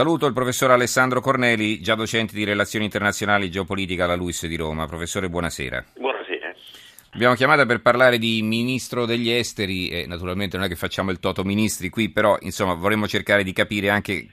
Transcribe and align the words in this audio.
Saluto 0.00 0.24
il 0.24 0.32
professor 0.32 0.70
Alessandro 0.70 1.20
Corneli, 1.20 1.82
già 1.82 1.94
docente 1.94 2.34
di 2.34 2.44
relazioni 2.44 2.86
internazionali 2.86 3.44
e 3.44 3.48
geopolitica 3.50 4.04
alla 4.04 4.14
LUIS 4.14 4.46
di 4.46 4.56
Roma. 4.56 4.86
Professore, 4.86 5.28
buonasera. 5.28 5.84
Buonasera. 5.98 6.54
Abbiamo 7.10 7.34
chiamato 7.34 7.66
per 7.66 7.82
parlare 7.82 8.16
di 8.16 8.40
ministro 8.40 9.04
degli 9.04 9.28
esteri 9.28 9.90
e 9.90 10.06
naturalmente 10.06 10.56
non 10.56 10.64
è 10.64 10.70
che 10.70 10.76
facciamo 10.76 11.10
il 11.10 11.20
toto 11.20 11.44
ministri 11.44 11.90
qui, 11.90 12.08
però 12.08 12.38
insomma 12.40 12.72
vorremmo 12.72 13.06
cercare 13.06 13.44
di 13.44 13.52
capire 13.52 13.90
anche 13.90 14.28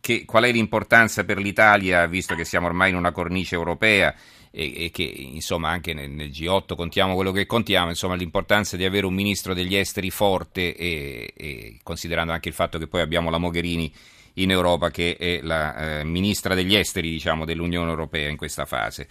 che, 0.00 0.24
qual 0.24 0.42
è 0.42 0.50
l'importanza 0.50 1.22
per 1.22 1.38
l'Italia, 1.38 2.08
visto 2.08 2.34
che 2.34 2.44
siamo 2.44 2.66
ormai 2.66 2.90
in 2.90 2.96
una 2.96 3.12
cornice 3.12 3.54
europea 3.54 4.12
e, 4.50 4.86
e 4.86 4.90
che 4.90 5.04
insomma 5.04 5.68
anche 5.68 5.94
nel, 5.94 6.10
nel, 6.10 6.30
G8 6.30 6.74
contiamo 6.74 7.14
quello 7.14 7.30
che 7.30 7.46
contiamo, 7.46 7.90
insomma 7.90 8.16
l'importanza 8.16 8.76
di 8.76 8.84
avere 8.84 9.06
un 9.06 9.14
ministro 9.14 9.54
degli 9.54 9.76
esteri 9.76 10.10
forte 10.10 10.74
e, 10.74 11.32
e 11.36 11.78
considerando 11.84 12.32
anche 12.32 12.48
il 12.48 12.54
fatto 12.56 12.78
che 12.78 12.88
poi 12.88 13.00
abbiamo 13.00 13.30
la 13.30 13.38
Mogherini 13.38 13.92
in 14.34 14.50
Europa 14.50 14.90
che 14.90 15.16
è 15.16 15.40
la 15.42 16.00
eh, 16.00 16.04
ministra 16.04 16.54
degli 16.54 16.74
esteri 16.74 17.10
diciamo, 17.10 17.44
dell'Unione 17.44 17.90
Europea 17.90 18.28
in 18.28 18.36
questa 18.36 18.64
fase. 18.64 19.06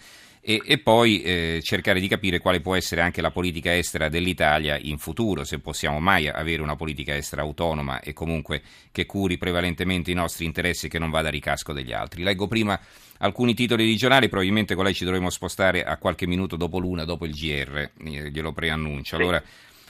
E, 0.46 0.60
e 0.62 0.76
poi 0.76 1.22
eh, 1.22 1.60
cercare 1.62 2.00
di 2.00 2.06
capire 2.06 2.38
quale 2.38 2.60
può 2.60 2.74
essere 2.74 3.00
anche 3.00 3.22
la 3.22 3.30
politica 3.30 3.74
estera 3.74 4.10
dell'Italia 4.10 4.76
in 4.78 4.98
futuro, 4.98 5.42
se 5.42 5.58
possiamo 5.58 6.00
mai 6.00 6.28
avere 6.28 6.60
una 6.60 6.76
politica 6.76 7.16
estera 7.16 7.40
autonoma 7.40 8.00
e 8.00 8.12
comunque 8.12 8.60
che 8.92 9.06
curi 9.06 9.38
prevalentemente 9.38 10.10
i 10.10 10.14
nostri 10.14 10.44
interessi 10.44 10.86
e 10.86 10.88
che 10.90 10.98
non 10.98 11.08
vada 11.08 11.28
a 11.28 11.30
ricasco 11.30 11.72
degli 11.72 11.94
altri. 11.94 12.22
Leggo 12.22 12.46
prima 12.46 12.78
alcuni 13.20 13.54
titoli 13.54 13.86
di 13.86 13.96
giornali, 13.96 14.28
probabilmente 14.28 14.74
con 14.74 14.84
lei 14.84 14.92
ci 14.92 15.04
dovremo 15.04 15.30
spostare 15.30 15.82
a 15.82 15.96
qualche 15.96 16.26
minuto 16.26 16.56
dopo 16.56 16.78
l'una, 16.78 17.06
dopo 17.06 17.24
il 17.24 17.32
GR, 17.32 17.90
eh, 18.04 18.30
glielo 18.30 18.52
preannuncio. 18.52 19.16
Allora, 19.16 19.42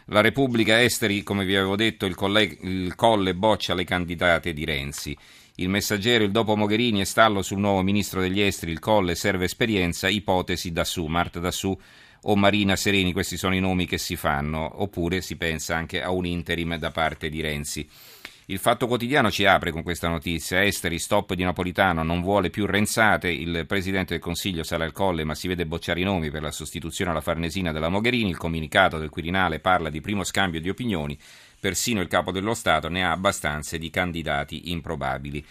la 0.07 0.21
Repubblica 0.21 0.83
Esteri, 0.83 1.23
come 1.23 1.45
vi 1.45 1.57
avevo 1.57 1.77
detto, 1.77 2.07
il, 2.07 2.15
colle, 2.15 2.59
il 2.63 2.95
Colle 2.95 3.35
boccia 3.35 3.75
le 3.75 3.85
candidate 3.85 4.53
di 4.53 4.65
Renzi. 4.65 5.17
Il 5.57 5.69
messaggero, 5.69 6.25
il 6.25 6.33
dopo 6.33 6.57
Mogherini 6.57 7.01
e 7.01 7.05
stallo 7.05 7.41
sul 7.41 7.61
nuovo 7.61 7.83
ministro 7.83 8.21
degli 8.21 8.41
esteri, 8.41 8.73
il 8.73 8.81
Colle 8.81 9.15
serve 9.15 9.45
esperienza, 9.45 10.09
ipotesi 10.09 10.73
da 10.73 10.85
su, 10.85 11.07
Marta 11.07 11.39
da 11.39 11.53
su 11.53 11.79
o 12.27 12.37
Marina 12.37 12.75
Sereni, 12.75 13.13
questi 13.13 13.37
sono 13.37 13.55
i 13.55 13.61
nomi 13.61 13.87
che 13.87 13.99
si 13.99 14.17
fanno, 14.17 14.83
oppure 14.83 15.21
si 15.21 15.37
pensa 15.37 15.77
anche 15.77 16.03
a 16.03 16.11
un 16.11 16.25
interim 16.27 16.77
da 16.77 16.91
parte 16.91 17.29
di 17.29 17.41
Renzi. 17.41 17.89
Il 18.49 18.59
Fatto 18.59 18.87
Quotidiano 18.87 19.31
ci 19.31 19.47
apre 19.47 19.71
con 19.71 19.83
questa 19.83 20.09
notizia. 20.09 20.63
Esteri, 20.63 20.99
stop 20.99 21.33
di 21.33 21.45
Napolitano, 21.45 22.03
non 22.03 22.21
vuole 22.21 22.51
più 22.51 22.67
Renzate. 22.67 23.31
Il 23.31 23.65
Presidente 23.67 24.13
del 24.13 24.23
Consiglio 24.23 24.63
sale 24.65 24.85
al 24.85 24.93
colle 24.93 25.25
ma 25.25 25.35
si 25.35 25.49
vede 25.49 25.65
bocciare 25.65 26.01
i 26.01 26.05
nomi 26.05 26.31
per 26.31 26.43
la 26.43 26.51
sostituzione 26.51 27.11
alla 27.11 27.23
Farnesina 27.23 27.73
della 27.73 27.89
Mogherini. 27.89 28.29
Il 28.29 28.37
comunicato 28.37 28.99
del 28.99 29.09
Quirinale 29.09 29.61
parla 29.61 29.89
di 29.89 30.03
primo 30.03 30.25
scambio 30.25 30.61
di 30.61 30.69
opinioni. 30.69 31.19
Persino 31.59 32.03
il 32.03 32.09
Capo 32.09 32.33
dello 32.33 32.53
Stato 32.53 32.91
ne 32.91 33.03
ha 33.03 33.13
abbastanza 33.13 33.79
di 33.79 33.89
candidati 33.89 34.73
improbabili. 34.73 35.43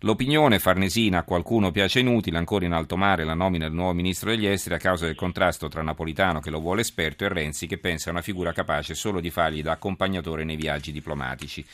L'opinione 0.00 0.58
farnesina 0.58 1.20
a 1.20 1.24
qualcuno 1.24 1.70
piace 1.70 2.00
inutile, 2.00 2.36
ancora 2.36 2.66
in 2.66 2.72
alto 2.72 2.98
mare 2.98 3.24
la 3.24 3.32
nomina 3.32 3.64
del 3.64 3.74
nuovo 3.74 3.94
ministro 3.94 4.28
degli 4.28 4.46
esteri 4.46 4.74
a 4.74 4.78
causa 4.78 5.06
del 5.06 5.14
contrasto 5.14 5.68
tra 5.68 5.80
Napolitano 5.80 6.40
che 6.40 6.50
lo 6.50 6.60
vuole 6.60 6.82
esperto 6.82 7.24
e 7.24 7.28
Renzi 7.28 7.66
che 7.66 7.78
pensa 7.78 8.10
a 8.10 8.12
una 8.12 8.20
figura 8.20 8.52
capace 8.52 8.94
solo 8.94 9.20
di 9.20 9.30
fargli 9.30 9.62
da 9.62 9.72
accompagnatore 9.72 10.44
nei 10.44 10.56
viaggi 10.56 10.92
diplomatici. 10.92 11.64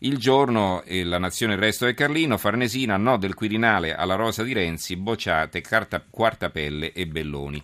Il 0.00 0.18
giorno 0.18 0.82
e 0.84 1.02
la 1.02 1.18
nazione 1.18 1.54
il 1.54 1.58
resto 1.58 1.84
del 1.84 1.94
Carlino, 1.94 2.38
Farnesina, 2.38 2.96
no 2.96 3.16
del 3.16 3.34
Quirinale 3.34 3.96
alla 3.96 4.14
rosa 4.14 4.44
di 4.44 4.52
Renzi, 4.52 4.96
bocciate 4.96 5.60
Carta, 5.60 6.04
Quartapelle 6.08 6.92
e 6.92 7.06
Belloni. 7.06 7.60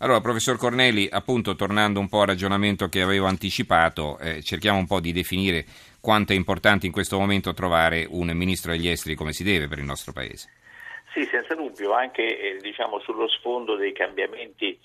Allora, 0.00 0.20
professor 0.20 0.56
Corneli, 0.56 1.08
appunto 1.08 1.54
tornando 1.54 2.00
un 2.00 2.08
po' 2.08 2.22
al 2.22 2.26
ragionamento 2.26 2.88
che 2.88 3.00
avevo 3.00 3.26
anticipato, 3.26 4.18
eh, 4.18 4.42
cerchiamo 4.42 4.78
un 4.78 4.88
po' 4.88 4.98
di 4.98 5.12
definire 5.12 5.64
quanto 6.00 6.32
è 6.32 6.34
importante 6.34 6.86
in 6.86 6.90
questo 6.90 7.16
momento 7.16 7.54
trovare 7.54 8.06
un 8.08 8.26
ministro 8.30 8.72
degli 8.72 8.88
esteri 8.88 9.14
come 9.14 9.32
si 9.32 9.44
deve 9.44 9.68
per 9.68 9.78
il 9.78 9.84
nostro 9.84 10.12
Paese. 10.12 10.50
Sì, 11.12 11.22
senza 11.26 11.54
dubbio, 11.54 11.92
anche 11.92 12.22
eh, 12.22 12.56
diciamo, 12.60 12.98
sullo 12.98 13.28
sfondo 13.28 13.76
dei 13.76 13.92
cambiamenti 13.92 14.76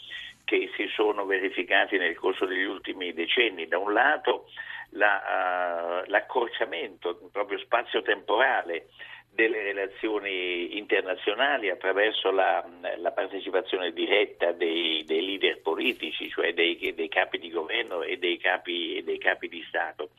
che 0.45 0.69
si 0.75 0.85
sono 0.93 1.25
verificati 1.25 1.97
nel 1.97 2.15
corso 2.15 2.45
degli 2.45 2.65
ultimi 2.65 3.13
decenni. 3.13 3.67
Da 3.67 3.79
un 3.79 3.93
lato 3.93 4.45
la, 4.93 6.03
uh, 6.05 6.09
l'accorciamento 6.09 7.29
proprio 7.31 7.57
spazio-temporale 7.59 8.87
delle 9.33 9.63
relazioni 9.63 10.77
internazionali 10.77 11.69
attraverso 11.69 12.31
la, 12.31 12.63
la 12.97 13.11
partecipazione 13.11 13.91
diretta 13.91 14.51
dei, 14.51 15.03
dei, 15.05 15.25
leader 15.25 15.61
politici, 15.61 16.29
cioè 16.29 16.53
dei, 16.53 16.93
dei, 16.95 17.09
capi 17.09 17.39
di 17.39 17.49
governo 17.49 18.03
e 18.03 18.17
dei 18.17 18.37
capi, 18.37 19.01
dei 19.03 19.17
capi 19.17 19.47
di 19.47 19.63
Stato 19.67 20.09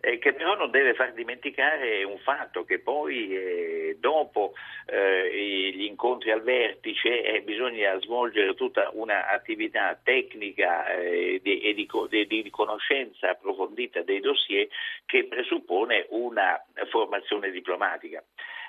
eh, 0.00 0.18
che 0.18 0.32
però 0.32 0.54
non 0.54 0.70
deve 0.70 0.94
far 0.94 1.12
dimenticare 1.12 2.04
un 2.04 2.18
fatto 2.18 2.64
che 2.64 2.78
poi 2.78 3.34
eh, 3.34 3.96
dopo 3.98 4.52
eh, 4.86 5.72
gli 5.74 5.84
incontri 5.84 6.30
al 6.30 6.42
vertice 6.42 7.22
eh, 7.22 7.42
bisogna 7.42 7.98
svolgere 8.00 8.54
tutta 8.54 8.90
un'attività 8.92 9.98
tecnica 10.02 10.86
e 10.94 11.40
eh, 11.42 11.74
di, 11.74 11.86
di, 12.08 12.42
di, 12.42 12.50
conoscenza 12.50 13.30
approfondita 13.30 14.02
dei 14.02 14.20
dossier 14.20 14.68
che 15.06 15.24
presuppone 15.24 16.06
una 16.10 16.62
formazione 16.90 17.50
diplomatica. 17.50 18.22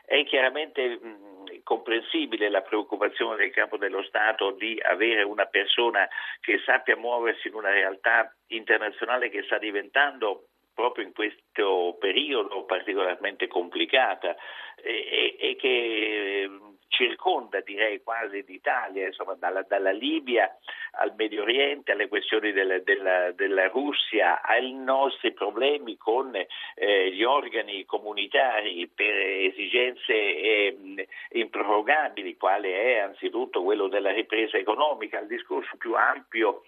È 0.10 0.24
chiaramente 0.24 0.88
mh, 0.88 1.64
comprensibile 1.64 2.50
la 2.50 2.62
preoccupazione 2.62 3.36
del 3.36 3.52
capo 3.52 3.76
dello 3.76 4.02
Stato 4.04 4.52
di 4.52 4.80
avere 4.82 5.24
una 5.24 5.48
persona 5.48 6.08
che 6.40 6.62
sappia 6.66 6.96
muoversi 6.96 7.50
in 7.50 7.56
una 7.56 7.72
realtà 7.72 8.34
internazionale 8.48 9.30
che 9.30 9.44
sta 9.44 9.58
diventando 9.58 10.46
proprio 10.74 11.04
in 11.04 11.12
questo 11.12 11.98
periodo 12.00 12.64
particolarmente 12.64 13.48
complicata 13.48 14.34
e, 14.82 15.36
e, 15.38 15.38
e 15.38 15.56
che 15.58 16.50
circonda 16.88 17.62
direi 17.62 18.02
quasi 18.02 18.44
l'Italia, 18.48 19.08
insomma 19.08 19.36
dalla, 19.36 19.64
dalla, 19.68 19.92
Libia 19.92 20.58
al 21.00 21.14
Medio 21.16 21.44
Oriente, 21.44 21.92
alle 21.92 22.08
questioni 22.08 22.52
della, 22.52 22.80
della, 22.80 23.32
della 23.32 23.68
Russia, 23.68 24.42
ai 24.42 24.74
nostri 24.74 25.34
problemi 25.34 25.98
con 25.98 26.34
eh, 26.36 27.12
gli 27.12 27.24
organi 27.24 27.86
comunitari 27.86 28.90
per 28.94 29.14
esigenze 29.16 30.14
eh, 30.14 31.08
improrogabili, 31.32 32.38
quale 32.38 32.74
è 32.74 32.98
anzitutto 33.00 33.64
quello 33.64 33.88
della 33.88 34.12
ripresa 34.12 34.58
economica, 34.58 35.20
al 35.20 35.28
discorso 35.28 35.78
più 35.78 35.94
ampio 35.94 36.64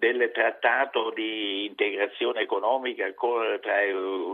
del 0.00 0.30
trattato 0.32 1.10
di 1.10 1.66
integrazione 1.66 2.40
economica 2.40 3.04
tra 3.60 3.84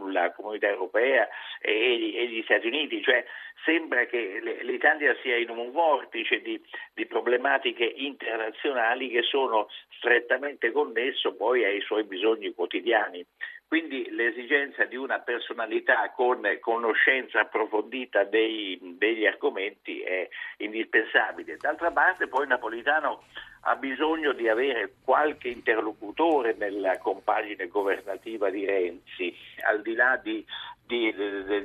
la 0.09 0.32
comunità 0.32 0.69
europea 0.69 1.28
e 1.60 2.28
gli 2.31 2.41
Stati 2.44 2.69
Uniti, 2.69 3.03
cioè 3.03 3.25
sembra 3.65 4.06
che 4.06 4.60
l'Italia 4.62 5.15
sia 5.22 5.37
in 5.37 5.50
un 5.50 5.72
vortice 5.72 6.41
di, 6.41 6.62
di 6.94 7.05
problematiche 7.06 7.84
internazionali 7.84 9.10
che 9.10 9.22
sono 9.22 9.69
strettamente 9.97 10.71
connesso 10.71 11.34
poi 11.34 11.65
ai 11.65 11.81
suoi 11.81 12.05
bisogni 12.05 12.55
quotidiani. 12.55 13.26
Quindi 13.69 14.09
l'esigenza 14.10 14.84
di 14.84 14.94
una 14.94 15.19
personalità 15.19 16.12
con 16.15 16.41
conoscenza 16.60 17.41
approfondita 17.41 18.22
dei, 18.22 18.78
degli 18.97 19.27
argomenti 19.27 20.00
è 20.03 20.28
indispensabile. 20.59 21.56
D'altra 21.56 21.91
parte 21.91 22.28
poi 22.28 22.47
Napolitano 22.47 23.25
ha 23.62 23.75
bisogno 23.75 24.32
di 24.32 24.49
avere 24.49 24.94
qualche 25.03 25.49
interlocutore 25.49 26.55
nella 26.56 26.99
compagine 26.99 27.66
governativa 27.66 28.50
di 28.50 28.65
Renzi, 28.65 29.34
al 29.65 29.82
di 29.82 29.94
là 29.94 30.16
di, 30.22 30.47
di, 30.87 31.12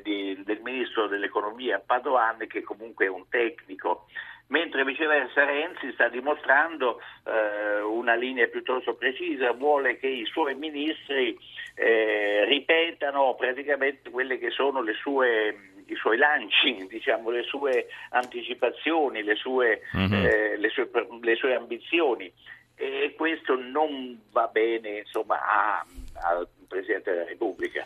di, 0.01 0.41
del 0.43 0.61
ministro 0.63 1.07
dell'economia 1.07 1.79
Padoan 1.79 2.47
che 2.47 2.63
comunque 2.63 3.05
è 3.05 3.09
un 3.09 3.29
tecnico 3.29 4.07
mentre 4.51 4.83
viceversa 4.83 5.45
Renzi 5.45 5.91
sta 5.93 6.07
dimostrando 6.09 7.01
eh, 7.25 7.81
una 7.81 8.15
linea 8.15 8.47
piuttosto 8.47 8.95
precisa, 8.95 9.51
vuole 9.51 9.97
che 9.97 10.07
i 10.07 10.25
suoi 10.25 10.55
ministri 10.55 11.37
eh, 11.75 12.45
ripetano 12.45 13.35
praticamente 13.35 14.09
quelle 14.09 14.37
che 14.37 14.51
sono 14.51 14.81
le 14.81 14.93
sue 14.93 15.69
i 15.87 15.95
suoi 15.95 16.17
lanci, 16.17 16.85
diciamo, 16.87 17.31
le 17.31 17.43
sue 17.43 17.87
anticipazioni, 18.11 19.23
le 19.23 19.35
sue, 19.35 19.81
mm-hmm. 19.97 20.13
eh, 20.13 20.57
le 20.57 20.69
sue, 20.69 20.89
le 21.21 21.35
sue 21.35 21.55
ambizioni 21.55 22.31
e 22.75 23.13
questo 23.15 23.55
non 23.55 24.19
va 24.31 24.47
bene 24.47 24.99
insomma, 24.99 25.39
a, 25.39 25.85
al 26.23 26.47
Presidente 26.67 27.11
della 27.11 27.25
Repubblica. 27.25 27.85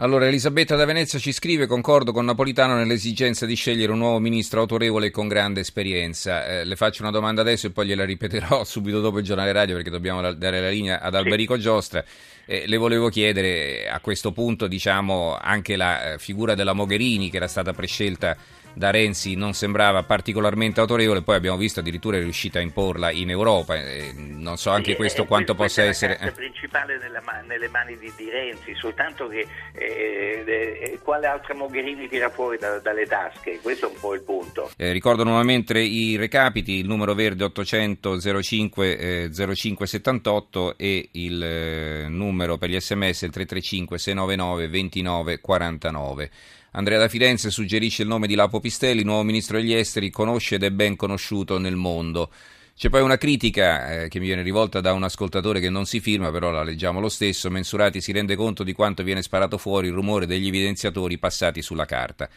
Allora, 0.00 0.28
Elisabetta 0.28 0.76
da 0.76 0.84
Venezia 0.84 1.18
ci 1.18 1.32
scrive, 1.32 1.66
concordo 1.66 2.12
con 2.12 2.24
Napolitano 2.24 2.76
nell'esigenza 2.76 3.46
di 3.46 3.56
scegliere 3.56 3.90
un 3.90 3.98
nuovo 3.98 4.20
ministro 4.20 4.60
autorevole 4.60 5.06
e 5.06 5.10
con 5.10 5.26
grande 5.26 5.58
esperienza. 5.58 6.46
Eh, 6.46 6.64
le 6.64 6.76
faccio 6.76 7.02
una 7.02 7.10
domanda 7.10 7.40
adesso 7.40 7.66
e 7.66 7.70
poi 7.70 7.88
gliela 7.88 8.04
ripeterò 8.04 8.62
subito 8.62 9.00
dopo 9.00 9.18
il 9.18 9.24
giornale 9.24 9.50
radio 9.50 9.74
perché 9.74 9.90
dobbiamo 9.90 10.20
dare 10.34 10.60
la 10.60 10.68
linea 10.68 11.00
ad 11.00 11.16
Alberico 11.16 11.58
Giostra. 11.58 12.04
Eh, 12.46 12.68
le 12.68 12.76
volevo 12.76 13.08
chiedere 13.08 13.88
a 13.88 13.98
questo 13.98 14.30
punto 14.30 14.68
diciamo, 14.68 15.36
anche 15.36 15.74
la 15.74 16.12
eh, 16.12 16.18
figura 16.20 16.54
della 16.54 16.74
Mogherini 16.74 17.28
che 17.28 17.38
era 17.38 17.48
stata 17.48 17.72
prescelta 17.72 18.36
da 18.78 18.90
Renzi 18.90 19.34
non 19.34 19.54
sembrava 19.54 20.04
particolarmente 20.04 20.78
autorevole, 20.78 21.22
poi 21.22 21.34
abbiamo 21.34 21.56
visto 21.56 21.80
addirittura 21.80 22.16
è 22.16 22.20
riuscita 22.20 22.60
a 22.60 22.62
imporla 22.62 23.10
in 23.10 23.28
Europa, 23.28 23.74
eh, 23.74 24.12
non 24.14 24.56
so 24.56 24.70
anche 24.70 24.92
sì, 24.92 24.96
questo 24.96 25.24
quanto 25.24 25.56
possa 25.56 25.82
essere... 25.82 26.16
È 26.16 26.26
la 26.26 26.30
principale 26.30 26.96
nella, 26.98 27.20
nelle 27.44 27.68
mani 27.68 27.98
di, 27.98 28.12
di, 28.16 28.30
Renzi, 28.30 28.74
soltanto 28.76 29.26
che 29.26 29.46
eh, 29.72 30.44
eh, 30.46 30.98
quale 31.02 31.26
altra 31.26 31.54
Mogherini 31.54 32.08
tira 32.08 32.30
fuori 32.30 32.56
da, 32.56 32.78
dalle 32.78 33.04
tasche, 33.04 33.58
questo 33.60 33.88
è 33.88 33.92
un 33.92 33.98
po' 33.98 34.14
il 34.14 34.22
punto. 34.22 34.70
Eh, 34.76 34.92
ricordo 34.92 35.24
nuovamente 35.24 35.76
i 35.80 36.14
recapiti, 36.16 36.74
il 36.74 36.86
numero 36.86 37.14
verde 37.14 37.44
800 37.44 38.20
05 38.40 39.30
0578 39.32 40.78
e 40.78 41.08
il 41.12 41.42
eh, 41.42 42.06
numero 42.08 42.56
per 42.58 42.68
gli 42.70 42.78
sms 42.78 43.22
il 43.22 43.32
335 43.32 43.98
699 43.98 44.68
29 44.68 45.40
49. 45.40 46.30
Andrea 46.78 46.98
da 47.00 47.08
Firenze 47.08 47.50
suggerisce 47.50 48.02
il 48.02 48.08
nome 48.08 48.28
di 48.28 48.36
Lapo 48.36 48.60
Pistelli, 48.60 49.02
nuovo 49.02 49.24
ministro 49.24 49.56
degli 49.56 49.74
esteri, 49.74 50.10
conosce 50.10 50.54
ed 50.54 50.62
è 50.62 50.70
ben 50.70 50.94
conosciuto 50.94 51.58
nel 51.58 51.74
mondo. 51.74 52.30
C'è 52.76 52.88
poi 52.88 53.02
una 53.02 53.16
critica 53.16 54.02
eh, 54.02 54.08
che 54.08 54.20
mi 54.20 54.26
viene 54.26 54.42
rivolta 54.42 54.80
da 54.80 54.92
un 54.92 55.02
ascoltatore 55.02 55.58
che 55.58 55.70
non 55.70 55.86
si 55.86 55.98
firma, 55.98 56.30
però 56.30 56.52
la 56.52 56.62
leggiamo 56.62 57.00
lo 57.00 57.08
stesso. 57.08 57.50
Mensurati 57.50 58.00
si 58.00 58.12
rende 58.12 58.36
conto 58.36 58.62
di 58.62 58.74
quanto 58.74 59.02
viene 59.02 59.22
sparato 59.22 59.58
fuori 59.58 59.88
il 59.88 59.92
rumore 59.92 60.26
degli 60.26 60.46
evidenziatori 60.46 61.18
passati 61.18 61.62
sulla 61.62 61.84
carta. 61.84 62.28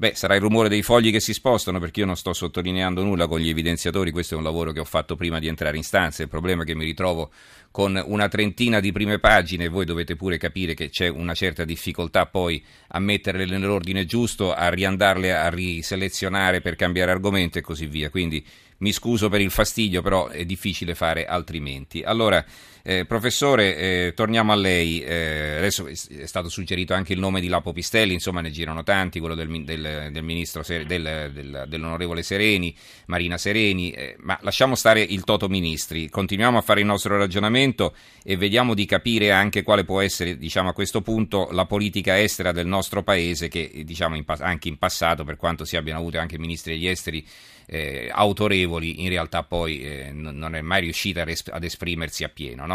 Beh, 0.00 0.14
sarà 0.14 0.34
il 0.34 0.40
rumore 0.40 0.70
dei 0.70 0.82
fogli 0.82 1.12
che 1.12 1.20
si 1.20 1.34
spostano 1.34 1.78
perché 1.78 2.00
io 2.00 2.06
non 2.06 2.16
sto 2.16 2.32
sottolineando 2.32 3.04
nulla 3.04 3.26
con 3.26 3.38
gli 3.38 3.50
evidenziatori, 3.50 4.12
questo 4.12 4.32
è 4.32 4.38
un 4.38 4.42
lavoro 4.42 4.72
che 4.72 4.80
ho 4.80 4.84
fatto 4.86 5.14
prima 5.14 5.38
di 5.38 5.46
entrare 5.46 5.76
in 5.76 5.82
stanza, 5.82 6.22
il 6.22 6.30
problema 6.30 6.62
è 6.62 6.64
che 6.64 6.74
mi 6.74 6.86
ritrovo 6.86 7.30
con 7.70 8.02
una 8.06 8.26
trentina 8.28 8.80
di 8.80 8.92
prime 8.92 9.18
pagine 9.18 9.64
e 9.64 9.68
voi 9.68 9.84
dovete 9.84 10.16
pure 10.16 10.38
capire 10.38 10.72
che 10.72 10.88
c'è 10.88 11.08
una 11.08 11.34
certa 11.34 11.66
difficoltà 11.66 12.24
poi 12.24 12.64
a 12.88 12.98
metterle 12.98 13.44
nell'ordine 13.44 14.06
giusto, 14.06 14.54
a 14.54 14.70
riandarle 14.70 15.36
a 15.36 15.50
riselezionare 15.50 16.62
per 16.62 16.76
cambiare 16.76 17.10
argomento 17.10 17.58
e 17.58 17.60
così 17.60 17.84
via. 17.84 18.08
Quindi 18.08 18.42
mi 18.78 18.92
scuso 18.92 19.28
per 19.28 19.42
il 19.42 19.50
fastidio, 19.50 20.00
però 20.00 20.28
è 20.28 20.46
difficile 20.46 20.94
fare 20.94 21.26
altrimenti. 21.26 22.02
Allora, 22.02 22.42
eh, 22.82 23.04
professore, 23.04 23.76
eh, 23.76 24.12
torniamo 24.14 24.52
a 24.52 24.54
lei. 24.54 25.02
Eh, 25.02 25.56
adesso 25.58 25.86
è 25.86 26.26
stato 26.26 26.48
suggerito 26.48 26.94
anche 26.94 27.12
il 27.12 27.18
nome 27.18 27.40
di 27.40 27.48
Lapo 27.48 27.72
Pistelli, 27.72 28.14
insomma 28.14 28.40
ne 28.40 28.50
girano 28.50 28.82
tanti, 28.82 29.18
quello 29.18 29.34
del, 29.34 29.64
del, 29.64 30.08
del 30.12 30.22
ministro 30.22 30.62
del, 30.66 30.86
del, 30.86 31.64
dell'onorevole 31.68 32.22
Sereni, 32.22 32.74
Marina 33.06 33.36
Sereni, 33.38 33.90
eh, 33.90 34.16
ma 34.20 34.38
lasciamo 34.42 34.74
stare 34.74 35.00
il 35.00 35.24
toto 35.24 35.48
ministri, 35.48 36.08
continuiamo 36.08 36.58
a 36.58 36.62
fare 36.62 36.80
il 36.80 36.86
nostro 36.86 37.16
ragionamento 37.16 37.94
e 38.22 38.36
vediamo 38.36 38.74
di 38.74 38.86
capire 38.86 39.32
anche 39.32 39.62
quale 39.62 39.84
può 39.84 40.00
essere, 40.00 40.36
diciamo 40.36 40.70
a 40.70 40.72
questo 40.72 41.00
punto, 41.00 41.48
la 41.52 41.66
politica 41.66 42.20
estera 42.20 42.52
del 42.52 42.66
nostro 42.66 43.02
paese 43.02 43.48
che 43.48 43.82
diciamo 43.84 44.16
in, 44.16 44.24
anche 44.26 44.68
in 44.68 44.78
passato, 44.78 45.24
per 45.24 45.36
quanto 45.36 45.64
si 45.64 45.76
abbiano 45.76 45.98
avuto 45.98 46.18
anche 46.18 46.38
ministri 46.38 46.72
degli 46.72 46.86
esteri 46.86 47.26
eh, 47.66 48.10
autorevoli, 48.12 49.02
in 49.02 49.08
realtà 49.08 49.44
poi 49.44 49.80
eh, 49.82 50.10
non 50.12 50.56
è 50.56 50.60
mai 50.60 50.80
riuscita 50.80 51.22
ad 51.22 51.64
esprimersi 51.64 52.24
appieno, 52.24 52.66
no? 52.66 52.69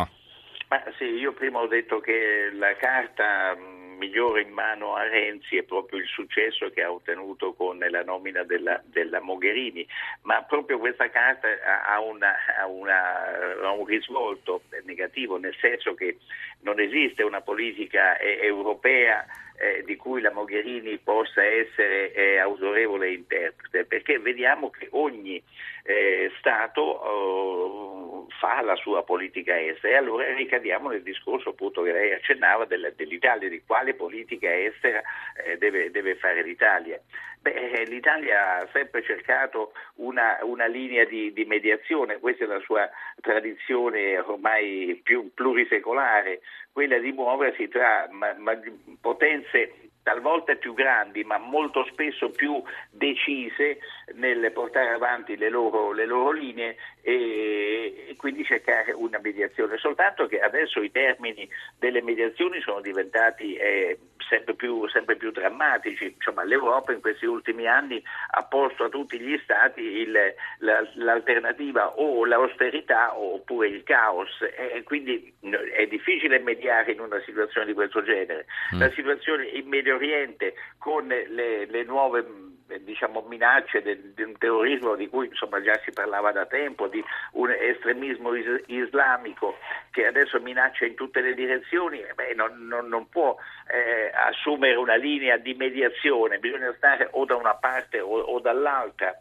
Ma 0.75 0.83
sì, 0.97 1.05
io 1.05 1.31
prima 1.31 1.59
ho 1.59 1.67
detto 1.67 2.01
che 2.01 2.49
la 2.51 2.75
carta 2.75 3.55
migliore 3.97 4.41
in 4.41 4.51
mano 4.51 4.95
a 4.95 5.07
Renzi 5.07 5.55
è 5.55 5.63
proprio 5.63 5.99
il 5.99 6.05
successo 6.05 6.69
che 6.69 6.83
ha 6.83 6.91
ottenuto 6.91 7.53
con 7.53 7.77
la 7.77 8.03
nomina 8.03 8.43
della, 8.43 8.81
della 8.83 9.21
Mogherini, 9.21 9.87
ma 10.23 10.43
proprio 10.43 10.77
questa 10.77 11.09
carta 11.09 11.47
ha, 11.85 11.97
una, 12.01 12.33
ha, 12.59 12.67
una, 12.67 13.61
ha, 13.63 13.71
un 13.71 13.85
risvolto 13.85 14.63
negativo, 14.83 15.37
nel 15.37 15.55
senso 15.61 15.93
che 15.93 16.17
non 16.63 16.77
esiste 16.81 17.23
una 17.23 17.39
politica 17.39 18.19
europea 18.19 19.25
eh, 19.57 19.83
di 19.85 19.95
cui 19.95 20.21
la 20.21 20.31
Mogherini 20.31 20.97
possa 20.97 21.43
essere 21.43 22.11
eh, 22.13 22.37
autorevole 22.37 23.11
interprete, 23.11 23.85
perché 23.85 24.19
vediamo 24.19 24.69
che 24.69 24.87
ogni 24.91 25.41
eh, 25.83 26.31
Stato 26.39 26.81
oh, 26.81 28.27
fa 28.39 28.61
la 28.61 28.75
sua 28.75 29.03
politica 29.03 29.59
estera 29.59 29.93
e 29.93 29.97
allora 29.97 30.33
ricadiamo 30.33 30.89
nel 30.89 31.03
discorso 31.03 31.49
appunto 31.49 31.83
che 31.83 31.91
lei 31.91 32.13
accennava 32.13 32.65
della, 32.65 32.89
dell'Italia, 32.89 33.49
di 33.49 33.61
quale 33.65 33.93
politica 33.93 34.53
estera 34.53 35.01
eh, 35.45 35.57
deve, 35.57 35.91
deve, 35.91 36.15
fare 36.15 36.43
l'Italia. 36.43 36.99
Beh, 37.45 37.51
eh, 37.51 37.85
L'Italia 37.85 38.57
ha 38.57 38.67
sempre 38.73 39.03
cercato 39.03 39.73
una, 39.97 40.39
una 40.41 40.65
linea 40.65 41.05
di, 41.05 41.31
di, 41.31 41.45
mediazione, 41.45 42.17
questa 42.17 42.45
è 42.45 42.47
la 42.47 42.59
sua 42.61 42.89
tradizione 43.21 44.17
ormai 44.17 44.99
più 45.03 45.31
plurisecolare, 45.31 46.41
quella 46.71 46.97
di 46.97 47.11
muoversi 47.11 47.67
tra 47.67 48.07
ma, 48.09 48.33
ma, 48.39 48.59
potenze 48.99 49.91
talvolta 50.01 50.55
più 50.55 50.73
grandi 50.73 51.23
ma 51.23 51.37
molto 51.37 51.83
spesso 51.91 52.29
più 52.31 52.61
decise 52.89 53.77
nel 54.13 54.51
portare 54.51 54.89
avanti 54.89 55.37
le 55.37 55.49
loro, 55.49 55.91
le 55.91 56.05
loro 56.07 56.31
linee 56.31 56.77
e, 57.01 58.05
e, 58.09 58.15
quindi 58.15 58.43
cercare 58.43 58.91
una 58.91 59.19
mediazione. 59.21 59.77
Soltanto 59.77 60.25
che 60.25 60.39
adesso 60.39 60.81
i 60.81 60.89
termini 60.89 61.47
delle 61.77 62.01
mediazioni 62.01 62.59
sono 62.61 62.81
diventati 62.81 63.55
eh, 63.55 63.99
sempre, 64.29 64.55
più, 64.55 64.87
sempre, 64.89 65.15
più, 65.15 65.31
drammatici. 65.31 66.13
Insomma, 66.15 66.43
L'Europa 66.43 66.91
in 66.91 67.01
questi 67.01 67.25
ultimi 67.25 67.67
anni 67.67 68.01
ha 68.31 68.43
posto 68.43 68.85
a 68.85 68.89
tutti 68.89 69.19
gli 69.19 69.37
Stati 69.43 69.81
il, 69.81 70.11
la, 70.59 70.87
l'alternativa 70.95 71.97
o 71.97 72.25
l'austerità 72.25 73.17
oppure 73.17 73.67
il 73.67 73.83
caos 73.83 74.29
e 74.41 74.83
quindi 74.83 75.33
è 75.75 75.85
difficile 75.87 76.39
mediare 76.39 76.93
in 76.93 76.99
una 76.99 77.21
situazione 77.25 77.67
di 77.67 77.73
questo 77.73 78.03
genere. 78.03 78.45
Mm. 78.73 78.79
La 78.79 78.91
situazione 78.91 79.45
in 79.45 79.67
Medio 79.67 79.95
Oriente 79.95 80.53
con 80.77 81.07
le, 81.07 81.65
le 81.65 81.83
nuove 81.83 82.53
diciamo, 82.81 83.23
minacce 83.27 83.81
di 83.81 84.23
un 84.23 84.37
terrorismo 84.37 84.95
di 84.95 85.07
cui 85.07 85.27
insomma, 85.27 85.61
già 85.61 85.79
si 85.83 85.91
parlava 85.91 86.31
da 86.31 86.45
tempo, 86.45 86.87
di 86.87 87.03
un 87.33 87.51
estremismo 87.51 88.33
is- 88.33 88.63
islamico 88.67 89.57
che 89.91 90.07
adesso 90.07 90.39
minaccia 90.39 90.85
in 90.85 90.95
tutte 90.95 91.21
le 91.21 91.33
direzioni, 91.33 91.99
eh, 91.99 92.13
beh, 92.13 92.33
non, 92.35 92.67
non, 92.67 92.87
non, 92.87 93.07
può 93.09 93.35
eh, 93.67 94.11
assumere 94.13 94.75
una 94.75 94.95
linea 94.95 95.37
di 95.37 95.53
mediazione, 95.53 96.39
bisogna 96.39 96.73
stare 96.77 97.07
o 97.11 97.25
da 97.25 97.35
una 97.35 97.55
parte 97.55 97.99
o, 97.99 98.19
o 98.19 98.39
dall'altra. 98.39 99.15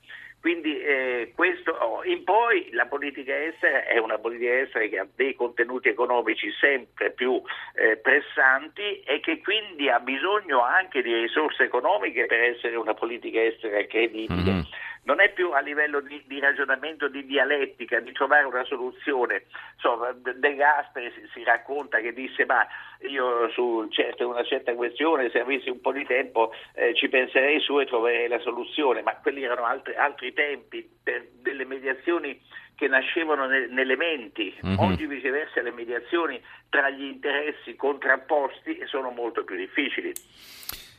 Quindi 0.44 0.78
eh, 0.78 1.32
questo, 1.34 1.70
oh, 1.70 2.04
in 2.04 2.22
poi 2.22 2.68
la 2.72 2.84
politica 2.84 3.34
estera 3.34 3.86
è 3.86 3.96
una 3.96 4.18
politica 4.18 4.60
estera 4.60 4.86
che 4.88 4.98
ha 4.98 5.06
dei 5.16 5.34
contenuti 5.34 5.88
economici 5.88 6.50
sempre 6.60 7.12
più 7.12 7.40
eh, 7.74 7.96
pressanti 7.96 9.00
e 9.06 9.20
che 9.20 9.40
quindi 9.40 9.88
ha 9.88 10.00
bisogno 10.00 10.62
anche 10.62 11.00
di 11.00 11.14
risorse 11.14 11.62
economiche 11.62 12.26
per 12.26 12.40
essere 12.40 12.76
una 12.76 12.92
politica 12.92 13.42
estera 13.42 13.86
credibile. 13.86 14.52
Mm-hmm 14.52 14.60
non 15.04 15.20
è 15.20 15.32
più 15.32 15.50
a 15.52 15.60
livello 15.60 16.00
di, 16.00 16.22
di, 16.26 16.40
ragionamento, 16.40 17.08
di 17.08 17.24
dialettica, 17.24 18.00
di 18.00 18.12
trovare 18.12 18.44
una 18.44 18.64
soluzione. 18.64 19.44
Insomma, 19.74 20.12
De 20.12 20.54
Gasperi 20.54 21.12
si, 21.14 21.28
si, 21.32 21.44
racconta 21.44 22.00
che 22.00 22.12
disse 22.12 22.44
ma 22.44 22.66
io 23.08 23.48
su 23.50 23.86
certo, 23.90 24.28
una 24.28 24.44
certa 24.44 24.74
questione 24.74 25.30
se 25.30 25.40
avessi 25.40 25.68
un 25.68 25.80
po' 25.80 25.92
di 25.92 26.04
tempo 26.04 26.52
eh, 26.74 26.94
ci 26.94 27.08
penserei 27.08 27.60
su 27.60 27.80
e 27.80 27.86
troverei 27.86 28.28
la 28.28 28.40
soluzione, 28.40 29.02
ma 29.02 29.14
quelli 29.16 29.42
erano 29.42 29.64
altri, 29.64 29.94
altri 29.94 30.32
tempi 30.32 30.88
per 31.02 31.26
delle 31.40 31.64
mediazioni 31.64 32.40
che 32.76 32.88
nascevano 32.88 33.46
ne, 33.46 33.66
nelle 33.68 33.96
menti. 33.96 34.54
Mm-hmm. 34.64 34.78
Oggi 34.78 35.06
viceversa 35.06 35.60
le 35.60 35.70
mediazioni 35.70 36.42
tra 36.68 36.90
gli 36.90 37.04
interessi 37.04 37.76
contrapposti 37.76 38.80
sono 38.86 39.10
molto 39.10 39.44
più 39.44 39.56
difficili. 39.56 40.12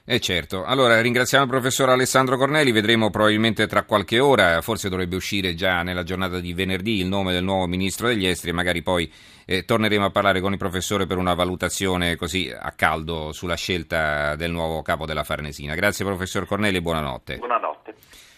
Eh 0.08 0.20
certo, 0.20 0.64
allora 0.64 1.02
ringraziamo 1.02 1.46
il 1.46 1.50
professor 1.50 1.90
Alessandro 1.90 2.38
Corneli, 2.38 2.72
vedremo 2.72 3.10
probabilmente 3.10 3.66
tra 3.66 3.86
qualche 3.86 4.20
ora, 4.20 4.62
forse 4.62 4.88
dovrebbe 4.88 5.16
uscire 5.16 5.56
già 5.56 5.82
nella 5.82 6.04
giornata 6.04 6.40
di 6.40 6.54
venerdì 6.54 7.00
il 7.00 7.08
nome 7.08 7.34
del 7.34 7.44
nuovo 7.44 7.66
ministro 7.66 8.06
degli 8.06 8.28
esteri 8.28 8.52
e 8.52 8.54
magari 8.54 8.84
poi 8.84 9.12
eh, 9.46 9.66
torneremo 9.66 10.06
a 10.06 10.12
parlare 10.12 10.42
con 10.42 10.52
il 10.52 10.60
professore 10.60 11.08
per 11.08 11.18
una 11.18 11.34
valutazione 11.34 12.18
così 12.18 12.54
a 12.56 12.72
caldo 12.74 13.32
sulla 13.32 13.56
scelta 13.56 14.36
del 14.36 14.52
nuovo 14.52 14.84
capo 14.84 15.08
della 15.08 15.24
Farnesina. 15.24 15.74
Grazie 15.74 16.06
professor 16.06 16.46
Corneli 16.46 16.78
e 16.78 16.82
buonanotte. 16.84 17.38
buonanotte. 17.38 17.64